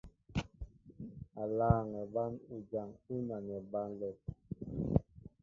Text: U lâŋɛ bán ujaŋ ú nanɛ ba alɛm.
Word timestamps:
U 1.41 1.43
lâŋɛ 1.57 2.01
bán 2.13 2.31
ujaŋ 2.53 2.89
ú 3.13 3.15
nanɛ 3.27 3.55
ba 3.71 3.79
alɛm. 3.87 4.17